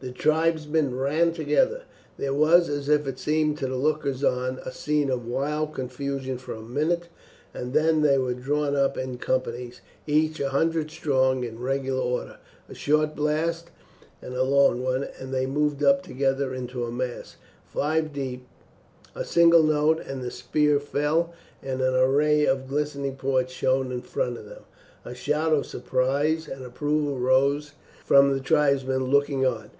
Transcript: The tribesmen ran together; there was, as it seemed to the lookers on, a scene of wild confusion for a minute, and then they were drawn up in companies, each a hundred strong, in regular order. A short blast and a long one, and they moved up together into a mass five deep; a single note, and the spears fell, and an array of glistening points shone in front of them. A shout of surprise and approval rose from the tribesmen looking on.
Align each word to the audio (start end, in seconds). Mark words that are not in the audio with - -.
The 0.00 0.12
tribesmen 0.12 0.96
ran 0.96 1.32
together; 1.32 1.82
there 2.18 2.32
was, 2.32 2.68
as 2.68 2.88
it 2.88 3.18
seemed 3.18 3.58
to 3.58 3.66
the 3.66 3.74
lookers 3.74 4.22
on, 4.22 4.60
a 4.64 4.70
scene 4.70 5.10
of 5.10 5.26
wild 5.26 5.74
confusion 5.74 6.38
for 6.38 6.54
a 6.54 6.62
minute, 6.62 7.08
and 7.52 7.72
then 7.72 8.02
they 8.02 8.16
were 8.16 8.34
drawn 8.34 8.76
up 8.76 8.96
in 8.96 9.18
companies, 9.18 9.80
each 10.06 10.38
a 10.38 10.50
hundred 10.50 10.92
strong, 10.92 11.42
in 11.42 11.58
regular 11.58 12.00
order. 12.00 12.36
A 12.68 12.74
short 12.76 13.16
blast 13.16 13.70
and 14.22 14.34
a 14.36 14.44
long 14.44 14.84
one, 14.84 15.02
and 15.18 15.34
they 15.34 15.46
moved 15.46 15.82
up 15.82 16.04
together 16.04 16.54
into 16.54 16.84
a 16.84 16.92
mass 16.92 17.34
five 17.66 18.12
deep; 18.12 18.46
a 19.16 19.24
single 19.24 19.64
note, 19.64 19.98
and 20.06 20.22
the 20.22 20.30
spears 20.30 20.82
fell, 20.84 21.32
and 21.60 21.80
an 21.80 21.94
array 21.96 22.44
of 22.46 22.68
glistening 22.68 23.16
points 23.16 23.50
shone 23.52 23.90
in 23.90 24.02
front 24.02 24.38
of 24.38 24.44
them. 24.46 24.62
A 25.04 25.12
shout 25.16 25.52
of 25.52 25.66
surprise 25.66 26.46
and 26.46 26.64
approval 26.64 27.18
rose 27.18 27.72
from 28.04 28.32
the 28.32 28.40
tribesmen 28.40 29.06
looking 29.06 29.44
on. 29.44 29.72